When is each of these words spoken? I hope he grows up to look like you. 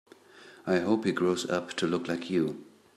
I 0.65 0.79
hope 0.79 1.05
he 1.05 1.11
grows 1.11 1.47
up 1.47 1.73
to 1.75 1.85
look 1.85 2.07
like 2.07 2.27
you. 2.27 2.65